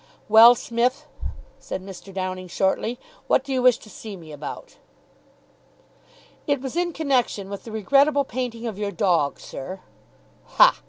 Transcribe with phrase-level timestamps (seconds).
[0.27, 1.05] "Well, Smith,"
[1.59, 2.11] said Mr.
[2.11, 4.77] Downing shortly, "what do you wish to see me about?"
[6.47, 9.81] "It was in connection with the regrettable painting of your dog, sir."
[10.57, 10.79] "Ha!"